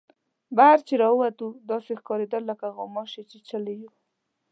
بهر 0.57 0.77
چې 0.87 0.93
را 1.01 1.09
ووتو 1.13 1.47
داسې 1.69 1.91
ښکارېدل 1.99 2.43
لکه 2.51 2.65
غوماشې 2.75 3.21
چیچلي 3.31 3.75
یو. 3.81 3.91